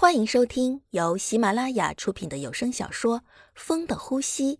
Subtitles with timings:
[0.00, 3.18] 欢迎收听由喜马拉雅出品的有声小说
[3.56, 4.54] 《风的呼吸》，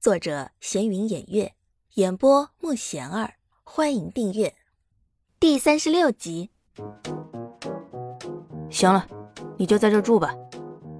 [0.00, 1.54] 作者闲云掩月，
[1.94, 3.34] 演播莫贤儿。
[3.62, 4.52] 欢迎订阅
[5.38, 6.50] 第三十六集。
[8.68, 9.06] 行了，
[9.56, 10.34] 你就在这住吧，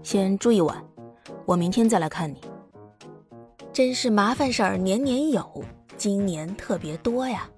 [0.05, 0.81] 先住一晚，
[1.45, 2.41] 我明天再来看你。
[3.73, 5.65] 真是麻烦事儿年年有，
[5.97, 7.51] 今年特别多呀。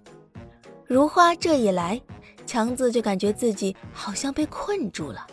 [0.86, 2.00] 如花这一来，
[2.46, 5.26] 强子就感觉自己好像被困住了。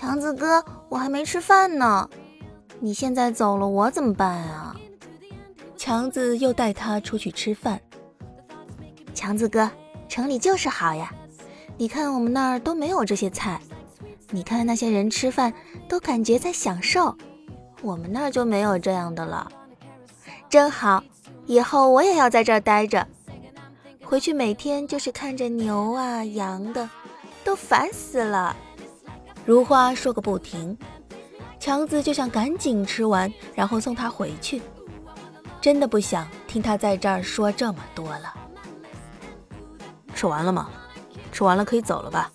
[0.00, 2.08] 强子哥，我还没吃饭呢，
[2.78, 4.74] 你现在走了，我怎么办啊？
[5.76, 7.78] 强子又带他出去吃饭。
[9.12, 9.70] 强子哥，
[10.08, 11.12] 城里就是好呀，
[11.76, 13.60] 你看我们那儿都没有这些菜，
[14.30, 15.52] 你看那些人吃饭
[15.86, 17.14] 都感觉在享受，
[17.82, 19.52] 我们那儿就没有这样的了，
[20.48, 21.04] 真好，
[21.44, 23.06] 以后我也要在这儿待着，
[24.02, 26.88] 回去每天就是看着牛啊羊的，
[27.44, 28.56] 都烦死了。
[29.50, 30.78] 如花说个不停，
[31.58, 34.62] 强子就想赶紧吃完，然后送他回去。
[35.60, 38.32] 真的不想听他在这儿说这么多了。
[40.14, 40.70] 吃完了吗？
[41.32, 42.30] 吃完了可以走了吧？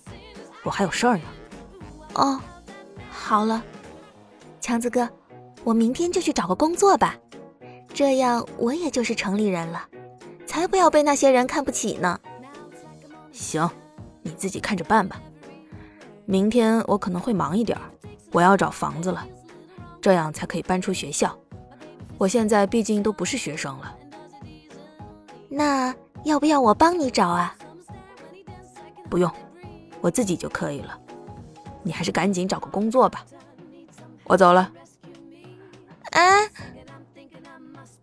[0.62, 1.22] 我还有事儿呢。
[2.16, 2.38] 哦，
[3.10, 3.62] 好了，
[4.60, 5.08] 强子哥，
[5.64, 7.16] 我明天就去找个工作吧，
[7.94, 9.88] 这样我也就是城里人了，
[10.46, 12.20] 才不要被那些人看不起呢。
[13.32, 13.66] 行，
[14.20, 15.18] 你自己看着办吧。
[16.26, 17.84] 明天我可能会忙一点儿，
[18.32, 19.24] 我要找房子了，
[20.00, 21.36] 这样才可以搬出学校。
[22.18, 23.96] 我现在毕竟都不是学生了。
[25.48, 27.54] 那要不要我帮你找啊？
[29.08, 29.30] 不用，
[30.00, 30.98] 我自己就可以了。
[31.84, 33.24] 你还是赶紧找个工作吧。
[34.24, 34.72] 我走了。
[36.10, 36.50] 哎，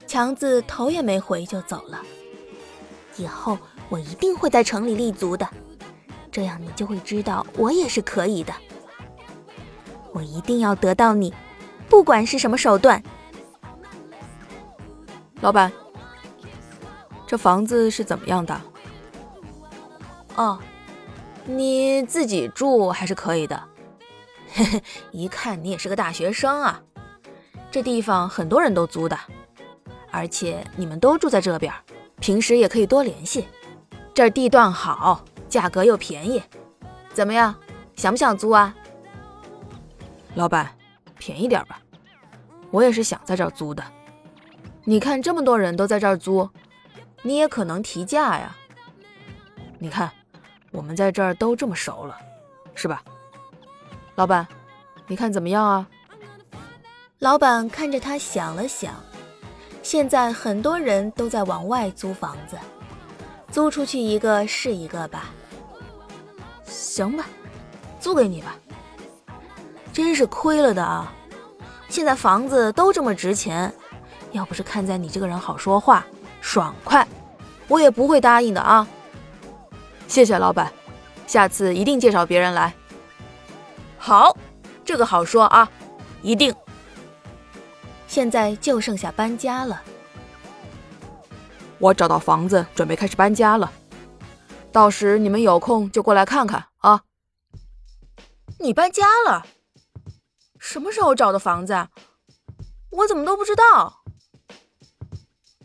[0.08, 2.02] 强子头也没回就走了。
[3.18, 3.58] 以后
[3.90, 5.46] 我一定会在城里立足的。
[6.34, 8.52] 这样你就会知道我也是可以的。
[10.12, 11.32] 我一定要得到你，
[11.88, 13.02] 不管是什么手段。
[15.42, 15.72] 老板，
[17.28, 18.60] 这房子是怎么样的？
[20.36, 20.58] 哦，
[21.46, 23.64] 你自己住还是可以的。
[24.54, 26.82] 嘿嘿，一看你也是个大学生啊。
[27.70, 29.16] 这地方很多人都租的，
[30.10, 31.72] 而且你们都住在这边，
[32.20, 33.48] 平时也可以多联系。
[34.16, 35.24] 这儿地段好。
[35.54, 36.42] 价格又便宜，
[37.14, 37.54] 怎么样？
[37.96, 38.74] 想不想租啊？
[40.34, 40.68] 老板，
[41.20, 41.80] 便宜点吧，
[42.72, 43.84] 我也是想在这儿租的。
[44.84, 46.50] 你看这么多人都在这儿租，
[47.22, 48.56] 你也可能提价呀。
[49.78, 50.10] 你看，
[50.72, 52.18] 我们在这儿都这么熟了，
[52.74, 53.04] 是吧？
[54.16, 54.48] 老板，
[55.06, 55.88] 你看怎么样啊？
[57.20, 58.96] 老板看着他想了想，
[59.84, 62.58] 现在很多人都在往外租房子，
[63.52, 65.26] 租出去一个是一个吧。
[66.84, 67.26] 行吧，
[67.98, 68.56] 租给你吧。
[69.94, 71.14] 真是亏了的啊！
[71.88, 73.72] 现在房子都这么值钱，
[74.34, 76.06] 要不是看在你这个人好说话、
[76.42, 77.08] 爽快，
[77.70, 78.86] 我也不会答应的啊。
[80.10, 80.74] 谢谢老板，
[81.26, 82.74] 下次一定介绍别人来。
[83.98, 84.36] 好，
[84.84, 85.70] 这个好说啊，
[86.22, 86.54] 一定。
[88.08, 89.82] 现在就剩下搬家了。
[91.80, 93.72] 我找到房子，准备开始搬家了。
[94.72, 96.66] 到时你们有空就过来看看！
[98.64, 99.46] 你搬家了？
[100.58, 101.90] 什么时候找的房子？
[102.92, 104.06] 我怎么都不知道？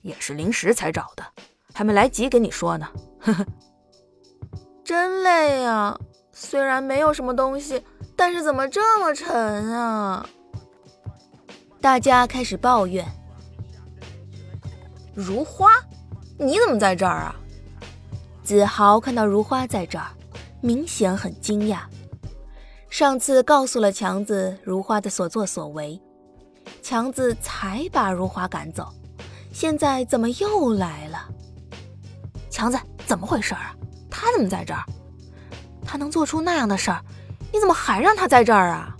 [0.02, 1.24] 也是临时才找的，
[1.72, 2.88] 还没来及跟你说呢。
[3.20, 3.46] 呵呵，
[4.82, 5.96] 真累呀！
[6.32, 7.84] 虽然没有什么东西，
[8.16, 9.32] 但是怎么这么沉
[9.72, 10.28] 啊？
[11.80, 13.06] 大家开始抱怨。
[15.14, 15.70] 如花，
[16.36, 17.36] 你怎么在这儿啊？
[18.42, 20.08] 子豪看到如花在这儿，
[20.60, 21.82] 明显很惊讶。
[22.90, 26.00] 上次告诉了强子如花的所作所为，
[26.82, 28.92] 强子才把如花赶走，
[29.52, 31.28] 现在怎么又来了？
[32.50, 33.74] 强子，怎么回事啊？
[34.10, 34.84] 他怎么在这儿？
[35.84, 37.04] 他能做出那样的事儿，
[37.52, 38.96] 你怎么还让他在这儿啊？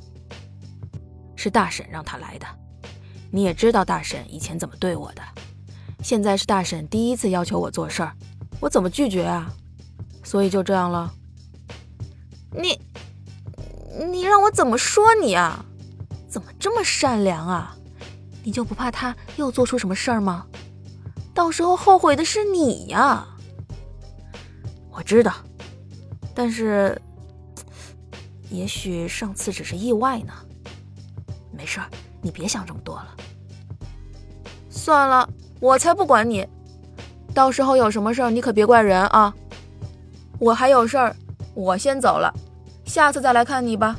[1.35, 2.47] 是大婶让他来的，
[3.31, 5.23] 你也知道大婶以前怎么对我的，
[6.03, 8.13] 现在是大婶第一次要求我做事儿。
[8.61, 9.51] 我怎么拒绝啊？
[10.23, 11.13] 所以就这样了。
[12.51, 12.81] 你，
[14.07, 15.65] 你让我怎么说你啊？
[16.29, 17.75] 怎么这么善良啊？
[18.45, 20.47] 你就不怕他又做出什么事儿吗？
[21.35, 23.27] 到时候后悔的是你呀。
[24.91, 25.33] 我知道，
[26.35, 27.01] 但是，
[28.51, 30.33] 也许上次只是意外呢。
[31.53, 31.87] 没事儿，
[32.21, 33.09] 你别想这么多了。
[34.71, 35.29] 算了，
[35.61, 36.47] 我才不管你。
[37.35, 39.33] 到时候有什么事儿，你可别怪人啊！
[40.39, 41.15] 我还有事儿，
[41.55, 42.33] 我先走了，
[42.89, 43.97] 下次再来看你吧。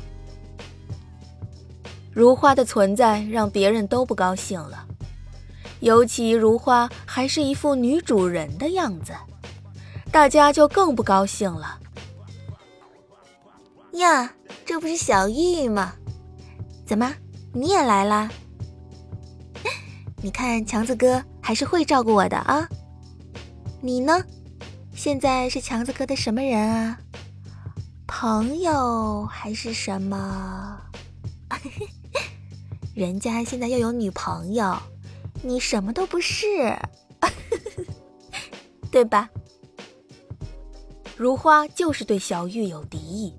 [2.12, 4.84] 如花的存在让别人都不高兴了，
[5.78, 9.14] 尤其如花还是一副女主人的样子，
[10.10, 11.78] 大家就更不高兴了。
[13.92, 14.34] 呀，
[14.66, 15.94] 这不是小玉吗？
[16.84, 17.14] 怎么
[17.54, 18.28] 你也来啦？
[20.20, 22.68] 你看强子哥还是会照顾我的啊。
[23.80, 24.22] 你呢？
[24.94, 26.98] 现在是强子哥的什么人啊？
[28.20, 30.78] 朋友还是什么？
[32.94, 34.76] 人家现在又有女朋友，
[35.42, 36.46] 你什么都不是，
[38.92, 39.30] 对吧？
[41.16, 43.34] 如花就是对小玉有敌意。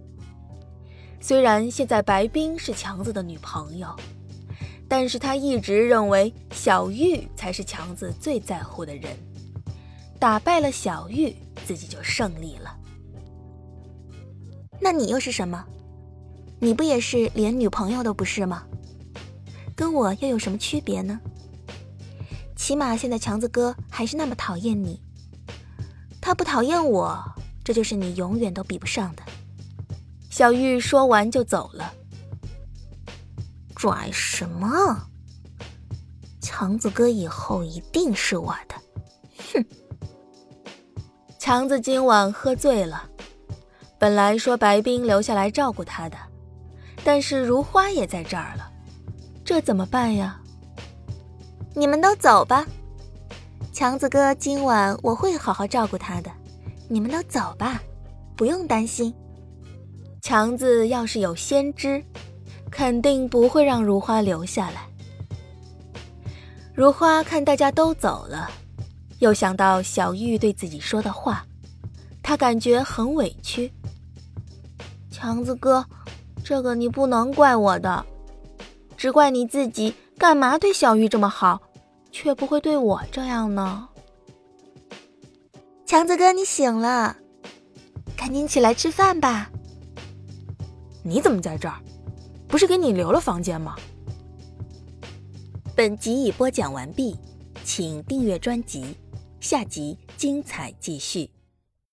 [1.20, 3.96] 虽然现在白冰是强子的女朋友，
[4.90, 9.16] 但是他一直认为小玉才是强子最在乎的人。
[10.20, 11.36] 打败了小玉，
[11.68, 12.78] 自己就胜利了。
[14.82, 15.64] 那你又是什么？
[16.60, 18.64] 你不也是连女朋友都不是吗？
[19.76, 21.20] 跟我又有什么区别呢？
[22.56, 25.02] 起码现在强子哥还是那么讨厌你。
[26.20, 27.24] 他不讨厌我，
[27.64, 29.24] 这就是你永远都比不上的。
[30.30, 31.94] 小玉说完就走了。
[33.76, 35.10] 拽什么？
[36.40, 38.76] 强子哥以后一定是我的。
[39.54, 39.66] 哼！
[41.40, 43.10] 强子今晚喝醉了，
[44.02, 46.18] 本来说白冰留下来照顾他的，
[47.04, 48.68] 但是如花也在这儿了。
[49.46, 50.42] 这怎么办呀？
[51.76, 52.66] 你们都走吧，
[53.72, 56.32] 强子哥今晚我会好好照顾他的。
[56.90, 57.80] 你们都走吧，
[58.36, 59.14] 不用担心。
[60.20, 62.04] 强子要是有先知，
[62.72, 64.88] 肯定不会让如花留下来。
[66.74, 68.50] 如花看大家都走了，
[69.20, 71.46] 又想到小玉对自己说的话，
[72.24, 73.72] 她感觉很委屈。
[75.22, 75.86] 强子哥，
[76.44, 78.04] 这个你不能怪我的。
[78.98, 81.62] 只怪你自己，干嘛对小玉这么好，
[82.12, 83.88] 却不会对我这样呢？
[85.86, 87.16] 强子哥，你醒了，
[88.18, 89.52] 赶紧起来吃饭吧。
[91.04, 91.76] 你怎么在这儿？
[92.48, 93.76] 不是给你留了房间吗？
[95.76, 97.16] 本集已播讲完毕，
[97.64, 98.98] 请订阅专辑，
[99.40, 101.30] 下集精彩继续。